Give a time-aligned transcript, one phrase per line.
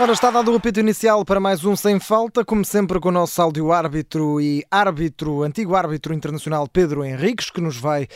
[0.00, 3.12] Ora, está dado o apito inicial para mais um Sem Falta, como sempre com o
[3.12, 8.06] nosso áudio-árbitro e árbitro, antigo árbitro internacional Pedro Henriques, que nos vai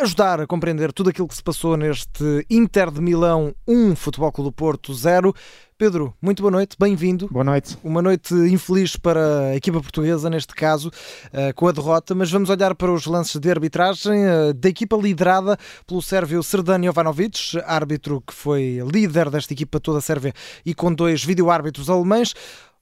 [0.00, 4.50] ajudar a compreender tudo aquilo que se passou neste Inter de Milão 1, Futebol Clube
[4.50, 5.34] do Porto 0.
[5.82, 7.26] Pedro, muito boa noite, bem-vindo.
[7.28, 7.76] Boa noite.
[7.82, 10.92] Uma noite infeliz para a equipa portuguesa, neste caso,
[11.32, 14.96] eh, com a derrota, mas vamos olhar para os lances de arbitragem eh, da equipa
[14.96, 20.32] liderada pelo sérvio Srdan Jovanovic, árbitro que foi líder desta equipa toda a Sérvia
[20.64, 22.32] e com dois vídeo-árbitros alemães.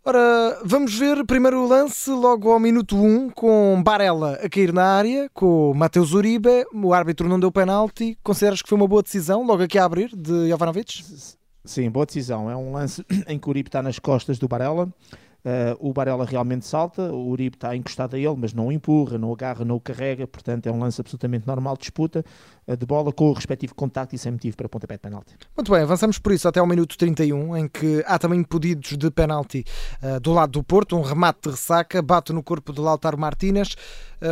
[0.05, 4.84] Ora, vamos ver primeiro o lance, logo ao minuto 1, com Barella a cair na
[4.84, 8.19] área, com Mateus Uribe, o árbitro não deu penalti.
[8.23, 11.40] Consideras que foi uma boa decisão, logo aqui a abrir, de Jovanovic?
[11.64, 12.50] Sim, boa decisão.
[12.50, 14.88] É um lance em que o Uribe está nas costas do Barella.
[15.42, 19.33] Uh, o Barella realmente salta, o Uribe está encostado a ele, mas não empurra, não
[19.33, 20.27] agarra, não o carrega.
[20.27, 22.22] Portanto, é um lance absolutamente normal de disputa
[22.67, 25.34] uh, de bola com o respectivo contacto e sem motivo para pontapé de penalti.
[25.56, 29.11] Muito bem, avançamos por isso até ao minuto 31, em que há também pedidos de
[29.11, 29.64] penalti
[30.02, 30.95] uh, do lado do Porto.
[30.95, 33.77] Um remate de ressaca, bate no corpo de Lautaro Martínez.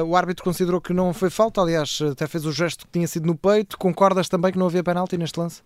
[0.06, 3.26] o árbitro considerou que não foi falta, aliás, até fez o gesto que tinha sido
[3.26, 3.78] no peito.
[3.78, 5.62] Concordas também que não havia penalti neste lance?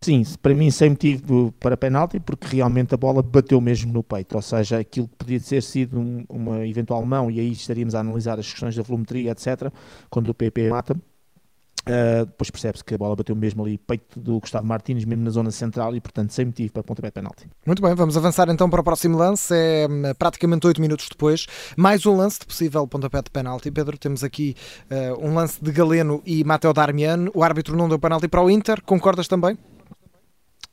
[0.00, 4.36] Sim, para mim sem motivo para penalti, porque realmente a bola bateu mesmo no peito,
[4.36, 8.00] ou seja, aquilo que podia ter sido um, uma eventual mão, e aí estaríamos a
[8.00, 9.72] analisar as questões da volumetria, etc.,
[10.08, 14.38] quando o PP mata, uh, depois percebe-se que a bola bateu mesmo ali peito do
[14.40, 17.46] Gustavo Martins, mesmo na zona central, e portanto sem motivo para pontapé de penalti.
[17.66, 21.46] Muito bem, vamos avançar então para o próximo lance, é hum, praticamente 8 minutos depois,
[21.76, 23.70] mais um lance de possível pontapé de penalti.
[23.70, 24.54] Pedro, temos aqui
[24.90, 28.50] uh, um lance de Galeno e Mateo Darmian, o árbitro não deu penalti para o
[28.50, 29.58] Inter, concordas também?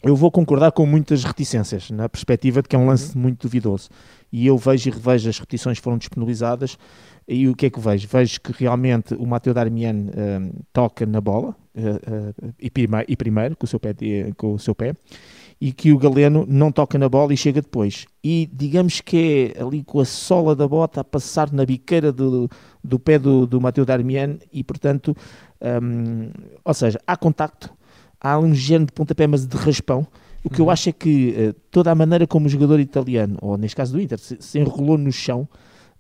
[0.04, 3.24] Eu vou concordar com muitas reticências, na perspectiva de que é um lance uhum.
[3.24, 3.90] muito duvidoso.
[4.32, 6.78] E eu vejo e revejo as repetições que foram disponibilizadas,
[7.28, 8.08] e o que é que vejo?
[8.08, 13.16] Vejo que realmente o Mateo Darmian um, toca na bola, uh, uh, e, primeiro, e,
[13.16, 14.96] primeiro, com o, seu pé de, com o seu pé,
[15.60, 18.06] e que o Galeno não toca na bola e chega depois.
[18.24, 22.48] E digamos que é ali com a sola da bota a passar na biqueira do,
[22.84, 25.16] do pé do, do Mateo Darmian, e portanto,
[25.82, 26.30] um,
[26.64, 27.74] ou seja, há contacto,
[28.20, 30.08] há um género de pontapé, mas de raspão.
[30.44, 30.68] O que uhum.
[30.68, 33.94] eu acho é que uh, toda a maneira como o jogador italiano, ou neste caso
[33.94, 35.48] do Inter, se, se enrolou no chão,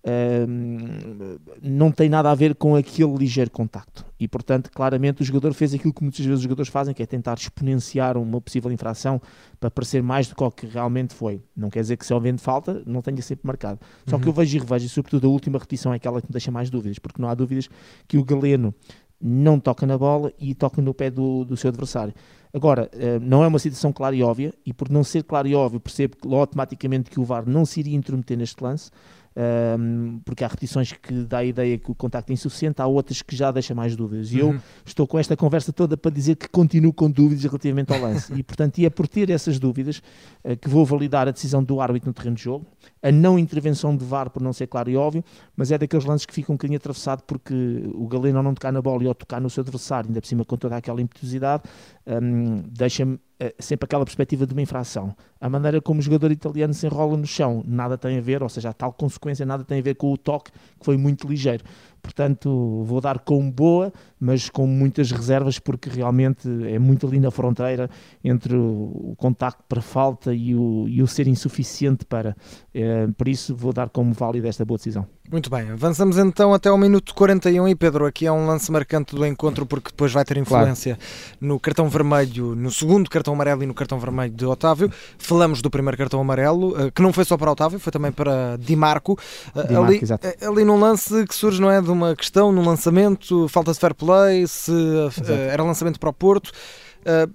[0.06, 4.06] uh, não tem nada a ver com aquele ligeiro contacto.
[4.20, 7.06] E, portanto, claramente o jogador fez aquilo que muitas vezes os jogadores fazem, que é
[7.06, 9.20] tentar exponenciar uma possível infração
[9.60, 11.42] para parecer mais do que o que realmente foi.
[11.56, 13.80] Não quer dizer que se houver falta, não tenha sempre marcado.
[14.08, 14.22] Só uhum.
[14.22, 16.52] que eu vejo e revejo, e sobretudo a última repetição é aquela que me deixa
[16.52, 17.68] mais dúvidas, porque não há dúvidas
[18.08, 18.74] que o Galeno
[19.20, 22.14] não toca na bola e toca no pé do, do seu adversário.
[22.54, 25.54] Agora, eh, não é uma situação clara e óbvia, e por não ser clara e
[25.54, 28.92] óbvia, percebo automaticamente que o VAR não se iria intrometer neste lance,
[29.36, 33.22] um, porque há repetições que dá a ideia que o contacto é insuficiente, há outras
[33.22, 34.32] que já deixam mais dúvidas.
[34.32, 34.54] E uhum.
[34.54, 38.34] eu estou com esta conversa toda para dizer que continuo com dúvidas relativamente ao lance.
[38.34, 40.02] e, portanto, e é por ter essas dúvidas
[40.44, 42.66] uh, que vou validar a decisão do árbitro no terreno de jogo,
[43.04, 45.24] a não intervenção de VAR por não ser claro e óbvio,
[45.56, 48.72] mas é daqueles lances que ficam um bocadinho atravessado porque o Galeno ao não tocar
[48.72, 51.64] na bola e ao tocar no seu adversário, ainda por cima com toda aquela impetuosidade,
[52.08, 53.20] um, deixa-me
[53.60, 55.16] sempre aquela perspectiva de uma infração.
[55.40, 58.50] A maneira como o jogador italiano se enrola no chão, nada tem a ver, ou
[58.50, 61.64] seja, a tal consequência nada tem a ver com o toque, que foi muito ligeiro.
[62.02, 67.32] Portanto, vou dar como boa, mas com muitas reservas, porque realmente é muito ali na
[67.32, 67.90] fronteira
[68.24, 72.36] entre o, contacto para falta e o, e o ser insuficiente para.
[72.74, 75.08] É, por isso, vou dar como válida esta boa decisão.
[75.32, 79.16] Muito bem, avançamos então até ao minuto 41 e Pedro, aqui é um lance marcante
[79.16, 81.32] do encontro porque depois vai ter influência claro.
[81.42, 84.92] no cartão vermelho, no segundo cartão amarelo e no cartão vermelho de Otávio.
[85.18, 88.56] Falamos do primeiro cartão amarelo, eh, que não foi só para Otávio, foi também para
[88.60, 89.18] Di Marco.
[89.56, 90.28] Eh, Di ali, exato.
[90.28, 93.80] Eh, ali num lance que surge, não é, de uma questão, num lançamento, falta de
[93.80, 96.52] fair play, se uh, era lançamento para o Porto.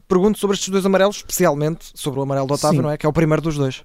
[0.08, 2.82] Pergunto sobre estes dois amarelos, especialmente sobre o amarelo do Otávio, Sim.
[2.82, 2.96] não é?
[2.96, 3.84] Que é o primeiro dos dois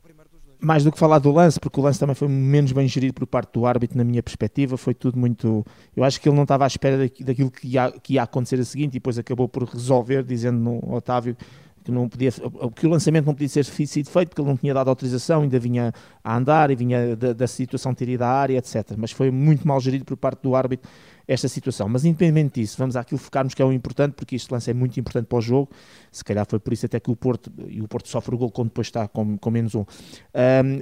[0.60, 3.28] mais do que falar do lance, porque o lance também foi menos bem gerido por
[3.28, 5.66] parte do árbitro, na minha perspectiva, foi tudo muito.
[5.96, 8.66] Eu acho que ele não estava à espera daquilo que ia, que ia acontecer a
[8.66, 11.36] seguinte e depois acabou por resolver, dizendo no Otávio
[11.86, 12.32] que não podia,
[12.76, 15.60] que o lançamento não podia ser sido feito porque ele não tinha dado autorização, ainda
[15.60, 15.94] vinha
[16.24, 18.94] a andar e vinha da, da situação ter ido à área, etc.
[18.98, 20.90] Mas foi muito mal gerido por parte do árbitro
[21.28, 21.88] esta situação.
[21.90, 25.00] Mas independente disso, vamos àquilo focarmos que é o importante, porque este lance é muito
[25.00, 25.70] importante para o jogo.
[26.12, 28.52] Se calhar foi por isso até que o Porto, e o Porto sofre o gol
[28.52, 29.82] quando depois está com, com menos um.
[29.82, 29.86] um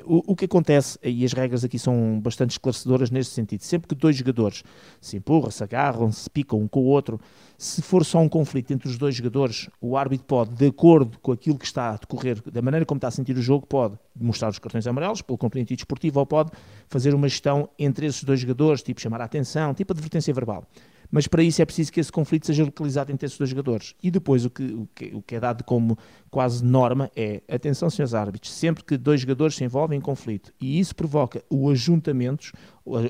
[0.06, 3.96] o, o, que acontece, e as regras aqui são bastante esclarecedoras neste sentido, sempre que
[3.96, 4.64] dois jogadores
[5.00, 7.20] se empurram, se agarram, se picam um com o outro,
[7.64, 11.32] se for só um conflito entre os dois jogadores, o árbitro pode, de acordo com
[11.32, 14.50] aquilo que está a decorrer, da maneira como está a sentir o jogo, pode mostrar
[14.50, 16.52] os cartões amarelos pelo componente desportivo ou pode
[16.90, 20.68] fazer uma gestão entre esses dois jogadores, tipo chamar a atenção, tipo advertência verbal.
[21.10, 23.96] mas para isso é preciso que esse conflito seja localizado entre esses dois jogadores.
[24.04, 25.98] E depois o que, o que, o que é dado como
[26.30, 30.82] quase norma é, atenção senhores árbitros, sempre que dois jogadores se envolvem em conflito e
[30.82, 32.52] isso provoca o ajuntamentos,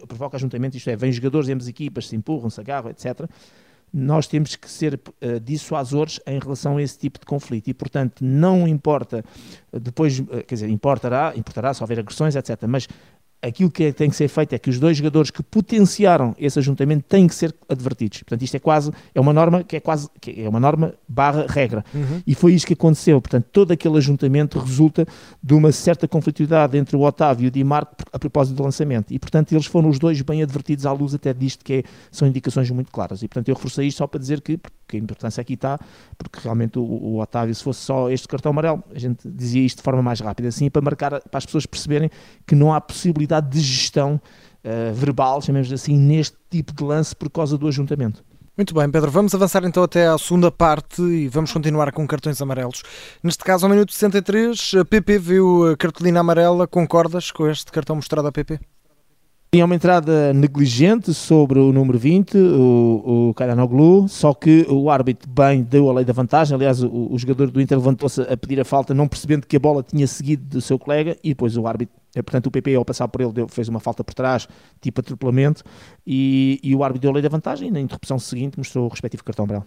[0.07, 3.27] provoca ajuntamento, isto é, vêm jogadores de ambas equipas, se empurram, se agarram, etc.,
[3.93, 8.25] nós temos que ser uh, dissuasores em relação a esse tipo de conflito e, portanto,
[8.25, 9.23] não importa,
[9.71, 12.87] depois, uh, quer dizer, importará, importará se houver agressões, etc., mas
[13.43, 17.03] aquilo que tem que ser feito é que os dois jogadores que potenciaram esse ajuntamento
[17.07, 18.19] têm que ser advertidos.
[18.19, 21.45] Portanto, isto é quase, é uma norma que é quase, que é uma norma barra
[21.47, 21.83] regra.
[21.93, 22.21] Uhum.
[22.25, 23.19] E foi isso que aconteceu.
[23.21, 25.05] Portanto, todo aquele ajuntamento resulta
[25.43, 29.13] de uma certa conflitualidade entre o Otávio e o Di Marco a propósito do lançamento.
[29.13, 32.27] E, portanto, eles foram os dois bem advertidos à luz até disto que é, são
[32.27, 33.21] indicações muito claras.
[33.21, 34.57] E, portanto, eu reforcei isto só para dizer que,
[34.87, 35.79] que a importância aqui está,
[36.17, 39.77] porque realmente o, o, Otávio, se fosse só este cartão amarelo, a gente dizia isto
[39.77, 42.09] de forma mais rápida, assim, para marcar, para as pessoas perceberem
[42.45, 44.19] que não há possibilidade de gestão
[44.63, 48.23] uh, verbal, chamemos assim, neste tipo de lance por causa do ajuntamento.
[48.55, 49.09] Muito bem, Pedro.
[49.09, 52.83] Vamos avançar então até à segunda parte e vamos continuar com cartões amarelos.
[53.23, 56.67] Neste caso, ao minuto 63, a PP viu a cartolina amarela.
[56.67, 58.59] Concordas com este cartão mostrado à PP?
[59.53, 65.29] Tinha uma entrada negligente sobre o número 20, o, o Karanoglu, só que o árbitro
[65.29, 66.55] bem deu a lei da vantagem.
[66.55, 69.59] Aliás, o, o jogador do Inter levantou-se a pedir a falta, não percebendo que a
[69.59, 72.85] bola tinha seguido do seu colega, e depois o árbitro é, portanto, o PP, ao
[72.85, 74.47] passar por ele, deu, fez uma falta por trás,
[74.81, 75.63] tipo atropelamento,
[76.05, 78.89] e, e o árbitro deu a lei da vantagem e na interrupção seguinte mostrou o
[78.89, 79.65] respectivo cartão amarelo.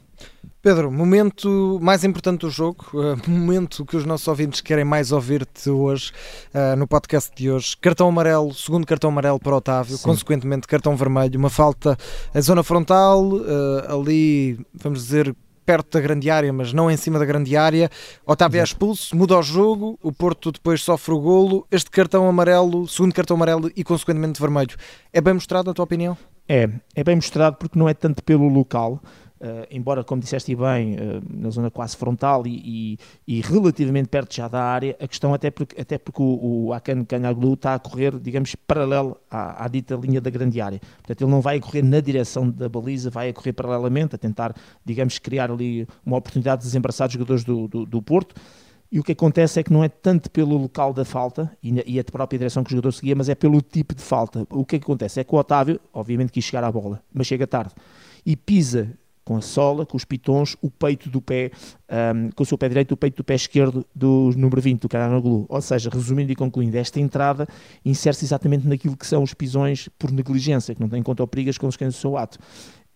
[0.63, 5.71] Pedro, momento mais importante do jogo, uh, momento que os nossos ouvintes querem mais ouvir-te
[5.71, 6.13] hoje,
[6.55, 7.77] uh, no podcast de hoje.
[7.77, 10.05] Cartão amarelo, segundo cartão amarelo para Otávio, Sim.
[10.05, 11.97] consequentemente cartão vermelho, uma falta
[12.35, 15.35] a zona frontal, uh, ali, vamos dizer,
[15.67, 17.91] perto da grande área, mas não em cima da grande área.
[18.25, 21.67] Otávio é expulso, muda o jogo, o Porto depois sofre o golo.
[21.71, 24.77] Este cartão amarelo, segundo cartão amarelo e consequentemente vermelho,
[25.13, 26.17] é bem mostrado, na tua opinião?
[26.49, 29.03] É, é bem mostrado porque não é tanto pelo local,
[29.39, 32.99] Uh, embora, como disseste bem, uh, na zona quase frontal e,
[33.29, 36.73] e, e, relativamente perto já da área, a questão até porque, até porque o, o
[36.73, 40.81] Akan Kanaglu está a correr, digamos, paralelo à, à, dita linha da grande área.
[40.81, 44.55] Portanto, ele não vai correr na direção da baliza, vai a correr paralelamente, a tentar,
[44.83, 48.35] digamos, criar ali uma oportunidade de desembaraçar os jogadores do, do, do Porto.
[48.91, 52.05] E o que acontece é que não é tanto pelo local da falta e, a
[52.05, 54.47] própria direção que o jogador seguia, mas é pelo tipo de falta.
[54.49, 57.27] O que, é que acontece é que o Otávio, obviamente, quis chegar à bola, mas
[57.27, 57.75] chega tarde
[58.25, 58.97] e pisa
[59.27, 61.51] com a sola, com os pitons, o peito do pé,
[62.15, 64.89] um, com o seu pé direito, o peito do pé esquerdo do número 20, do
[64.89, 65.47] Caranoglu.
[65.49, 67.49] Ou seja, resumindo e concluindo, esta entrada
[67.85, 71.27] insere-se exatamente naquilo que são os pisões por negligência, que não tem em conta o
[71.27, 72.39] perigo as consequências do seu ato.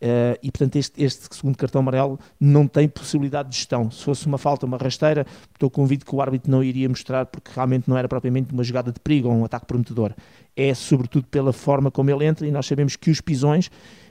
[0.00, 3.90] Uh, e portanto este, este, segundo cartão amarelo não tem possibilidade de gestão.
[3.90, 7.50] Se fosse uma falta, uma rasteira, estou convido que o árbitro não iria mostrar porque
[7.52, 10.14] realmente não era propriamente uma jogada de perigo ou um ataque prometedor.
[10.56, 13.68] É sobretudo pela forma como ele entra e nós sabemos que os pisões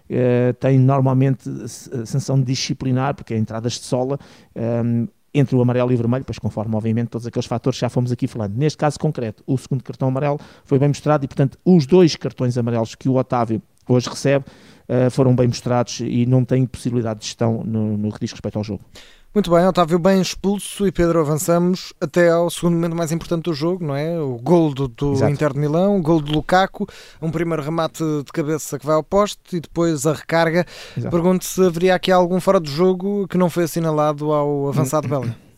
[0.09, 4.19] uh, tem normalmente sanção disciplinar, porque é entradas de sola,
[4.55, 7.81] um, ehm, entre o amarelo e o vermelho, pois conforme, obviamente, todos aqueles fatores que
[7.81, 8.55] já fomos aqui falando.
[8.55, 12.57] Neste caso concreto, o segundo cartão amarelo foi bem mostrado e, portanto, os dois cartões
[12.57, 13.61] amarelos que o Otávio
[13.91, 14.45] hoje recebe
[14.89, 18.57] uh, foram bem mostrados e não tem possibilidade de gestão no, no que diz respeito
[18.57, 18.83] ao jogo.
[19.31, 23.53] Muito bem, Otávio bem expulso e Pedro avançamos até ao segundo momento mais importante do
[23.53, 24.19] jogo, não é?
[24.19, 26.87] O gol do, do Inter de Milão, o gol do Lukaku,
[27.21, 30.65] um primeiro remate de cabeça que vai ao poste e depois a recarga.
[31.11, 35.11] Pergunto se haveria aqui algum fora do jogo que não foi assinalado ao avançado hum.
[35.11, 35.48] belga.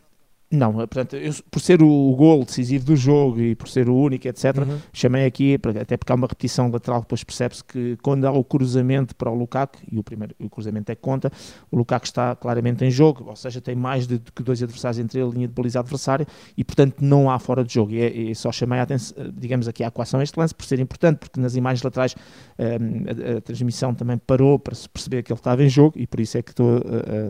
[0.51, 4.27] Não, portanto, eu, por ser o gol decisivo do jogo e por ser o único,
[4.27, 4.79] etc., uhum.
[4.91, 9.15] chamei aqui, até porque há uma repetição lateral, depois percebe-se que quando há o cruzamento
[9.15, 11.31] para o Lukaku, e o primeiro o cruzamento é que conta,
[11.72, 15.20] o Lukaku está claramente em jogo, ou seja, tem mais de, que dois adversários entre
[15.20, 16.27] ele e a linha de baliza adversária,
[16.58, 17.93] e portanto não há fora de jogo.
[17.93, 20.79] E, é, e só chamei a atenção, digamos aqui, a equação este lance, por ser
[20.81, 22.13] importante, porque nas imagens laterais
[22.60, 26.05] um, a, a, transmissão também parou para se perceber que ele estava em jogo, e
[26.05, 26.81] por isso é que estou,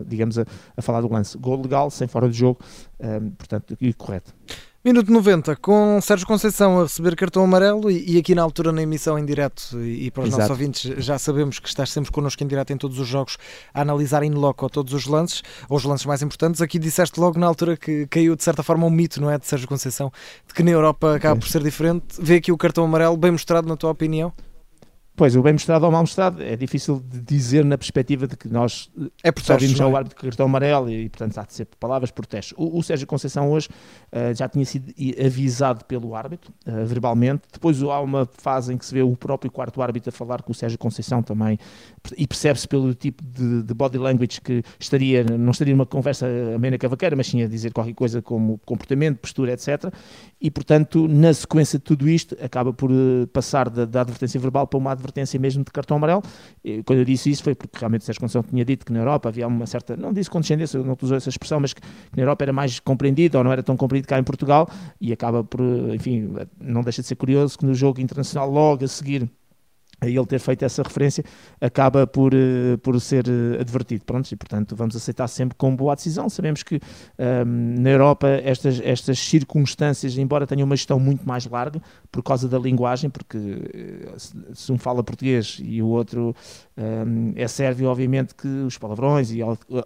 [0.08, 0.44] digamos, a,
[0.82, 1.38] falar do lance.
[1.38, 2.58] Gol legal, sem fora de jogo,
[3.02, 4.32] um, portanto, e correto.
[4.84, 8.82] Minuto 90, com Sérgio Conceição a receber cartão amarelo e, e aqui na altura na
[8.82, 10.40] emissão em direto e, e para os Exato.
[10.40, 13.38] nossos ouvintes já sabemos que estás sempre connosco em direto em todos os jogos
[13.72, 16.60] a analisar in loco todos os lances, ou os lances mais importantes.
[16.60, 19.46] Aqui disseste logo na altura que caiu de certa forma um mito, não é, de
[19.46, 20.10] Sérgio Conceição,
[20.48, 22.20] de que na Europa acaba por ser diferente.
[22.20, 24.32] Vê aqui o cartão amarelo bem mostrado na tua opinião?
[25.14, 28.48] Pois, o bem mostrado ou mal mostrado é difícil de dizer na perspectiva de que
[28.48, 28.90] nós
[29.22, 29.96] é por só vimos já o é?
[29.96, 32.54] árbitro de cartão amarelo e, portanto, há de ser palavras por teste.
[32.56, 33.68] O, o Sérgio Conceição hoje
[34.10, 34.90] uh, já tinha sido
[35.24, 37.42] avisado pelo árbitro, uh, verbalmente.
[37.52, 40.50] Depois há uma fase em que se vê o próprio quarto árbitro a falar com
[40.50, 41.58] o Sérgio Conceição também
[42.16, 46.78] e percebe-se pelo tipo de, de, body language que estaria, não estaria numa conversa amena
[46.78, 49.92] cavaqueira, mas sim a dizer qualquer coisa como comportamento, postura, etc.
[50.40, 52.90] E, portanto, na sequência de tudo isto, acaba por
[53.32, 56.22] passar da, da advertência verbal para uma advertência advertência mesmo de cartão amarelo.
[56.64, 59.28] E, quando eu disse isso foi porque realmente Sérgio Conceição tinha dito que na Europa
[59.28, 62.44] havia uma certa, não disse condescendência, não usou essa expressão, mas que, que na Europa
[62.44, 64.68] era mais compreendido ou não era tão compreendido cá em Portugal
[65.00, 65.60] e acaba por,
[65.94, 69.30] enfim, não deixa de ser curioso que no jogo internacional logo a seguir
[70.08, 71.24] ele ter feito essa referência,
[71.60, 74.04] acaba por, uh, por ser uh, advertido.
[74.04, 76.28] Pronto, e portanto vamos aceitar sempre com boa decisão.
[76.28, 76.80] Sabemos que um,
[77.18, 81.80] ehm, na Europa estas, estas circunstâncias, embora tenham uma gestão muito mais larga,
[82.10, 83.38] por causa da linguagem, porque
[84.16, 86.34] se, se, um fala português e o outro
[86.76, 89.40] um, ehm, é sérvio, obviamente que os palavrões e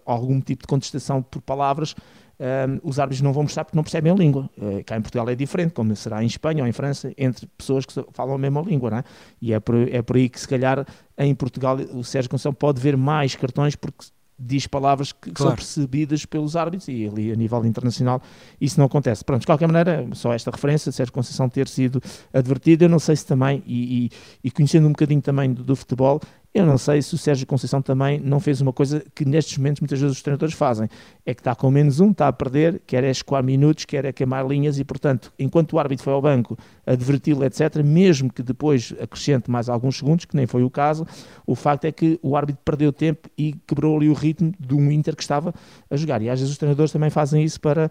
[0.04, 1.94] algum tipo de contestação por palavras
[2.38, 4.50] um, os árbitros não vão mostrar porque não percebem a língua.
[4.56, 7.86] Uh, cá em Portugal é diferente, como será em Espanha ou em França, entre pessoas
[7.86, 9.04] que falam a mesma língua, não é?
[9.40, 12.80] E é por, é por aí que, se calhar, em Portugal, o Sérgio Conceição pode
[12.80, 14.06] ver mais cartões porque
[14.38, 15.50] diz palavras que, claro.
[15.50, 18.20] são percebidas pelos árbitros e ali a nível internacional
[18.60, 19.24] isso não acontece.
[19.24, 22.02] Pronto, de qualquer maneira, só esta referência, Sérgio Conceição ter sido
[22.32, 24.10] advertido, eu não sei se também, e, e,
[24.44, 26.20] e conhecendo um bocadinho também do, do futebol,
[26.56, 29.80] eu não sei se o Sérgio Conceição também não fez uma coisa que nestes momentos
[29.80, 30.88] muitas vezes os treinadores fazem.
[31.26, 34.12] É que está com menos um, está a perder, quer é escoar minutos, quer é
[34.12, 38.94] queimar linhas e, portanto, enquanto o árbitro foi ao banco adverti-lo, etc., mesmo que depois
[38.98, 41.06] acrescente mais alguns segundos, que nem foi o caso,
[41.46, 44.90] o facto é que o árbitro perdeu tempo e quebrou ali o ritmo de um
[44.90, 45.52] Inter que estava
[45.90, 46.22] a jogar.
[46.22, 47.90] E às vezes os treinadores também fazem isso para,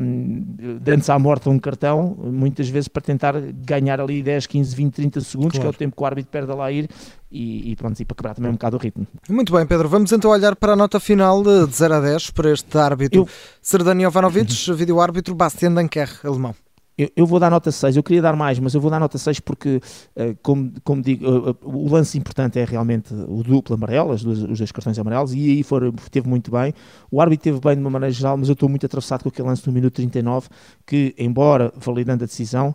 [0.00, 0.44] um,
[0.80, 5.20] dando-se à morte um cartão, muitas vezes para tentar ganhar ali 10, 15, 20, 30
[5.22, 5.62] segundos, claro.
[5.62, 6.88] que é o tempo que o árbitro perde a lá ir,
[7.30, 9.06] e, e, pronto, e para quebrar também um bocado o ritmo.
[9.28, 9.88] Muito bem, Pedro.
[9.88, 13.20] Vamos então olhar para a nota final de 0 a 10 para este árbitro.
[13.20, 13.28] Eu...
[13.60, 16.54] Serdani Jovanovic, vídeo árbitro Bastian Danker, alemão.
[16.98, 19.16] Eu, eu, vou dar nota 6, eu queria dar mais, mas eu vou dar nota
[19.16, 19.80] 6 porque,
[20.16, 24.42] uh, como, como digo, uh, o lance importante é realmente o duplo amarelo, as duas,
[24.42, 26.74] os dois cartões amarelos, e aí for, teve muito bem.
[27.08, 29.46] O árbitro teve bem de uma maneira geral, mas eu estou muito atravessado com aquele
[29.46, 30.48] lance no minuto 39,
[30.84, 32.74] que, embora validando a decisão,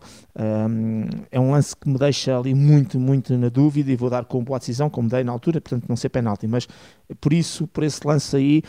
[1.30, 4.42] é um lance que me deixa ali muito, muito na dúvida e vou dar com
[4.42, 6.68] boa decisão, como dei na altura, portanto não ser penalti, mas
[7.20, 8.63] por isso, por esse lance aí,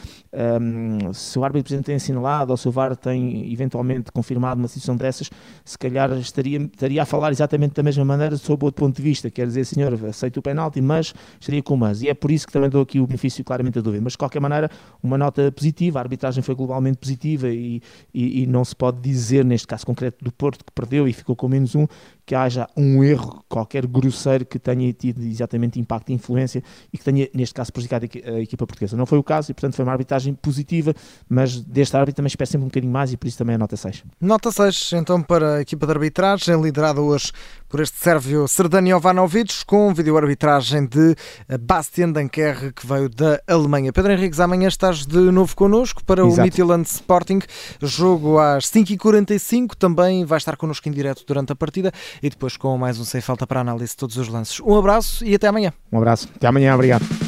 [1.12, 4.96] se o árbitro presente tem assinalado ou se o VAR tem eventualmente confirmado uma decisão
[4.96, 5.30] dessas,
[5.64, 9.30] se calhar estaria, estaria a falar exatamente da mesma maneira sob outro ponto de vista,
[9.30, 12.52] quer dizer, senhor, aceito o penalti, mas estaria com mas, e é por isso que
[12.52, 14.70] também dou aqui o benefício claramente da dúvida, mas de qualquer maneira,
[15.02, 17.82] uma nota positiva, a arbitragem foi globalmente positiva e,
[18.12, 21.36] e, e não se pode dizer, neste caso concreto do Porto, que perdeu e ficou
[21.36, 21.86] com menos um,
[22.26, 27.04] que haja um erro qualquer grosseiro que tenha tido exatamente impacto e influência e que
[27.04, 28.96] tenha, neste caso, prejudicado a equipa portuguesa.
[28.96, 30.94] Não foi o caso e, portanto, foi uma arbitragem positiva,
[31.28, 33.76] mas deste árbitro também espero sempre um bocadinho mais e por isso também a nota
[33.76, 34.04] 6.
[34.20, 37.32] Nota 6, então, para a equipa de arbitragem, liderada hoje
[37.68, 41.16] por este sérvio Serdani Jovanovic, com vídeo-arbitragem de
[41.60, 43.92] Bastian Dankerre, que veio da Alemanha.
[43.92, 46.40] Pedro Henriques, amanhã estás de novo connosco para Exato.
[46.40, 47.40] o Midtjylland Sporting,
[47.82, 51.90] jogo às 5h45, também vai estar connosco em direto durante a partida
[52.22, 54.60] e depois com mais um Sem Falta para análise de todos os lances.
[54.60, 55.72] Um abraço e até amanhã.
[55.90, 57.23] Um abraço, até amanhã, obrigado.